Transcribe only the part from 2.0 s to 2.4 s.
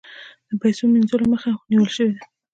ده؟